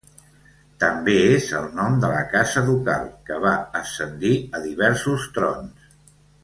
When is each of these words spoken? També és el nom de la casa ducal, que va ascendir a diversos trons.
També 0.83 1.17
és 1.33 1.49
el 1.59 1.67
nom 1.81 1.99
de 2.05 2.09
la 2.13 2.23
casa 2.33 2.65
ducal, 2.71 3.07
que 3.29 3.37
va 3.47 3.55
ascendir 3.83 4.35
a 4.61 4.67
diversos 4.69 5.33
trons. 5.39 5.91